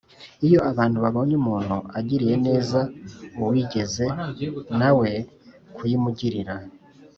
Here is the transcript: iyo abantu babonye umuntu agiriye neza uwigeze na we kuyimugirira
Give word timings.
iyo 0.45 0.59
abantu 0.71 0.97
babonye 1.03 1.33
umuntu 1.41 1.77
agiriye 1.99 2.35
neza 2.47 2.79
uwigeze 3.45 4.05
na 4.79 4.89
we 4.97 5.09
kuyimugirira 5.75 6.55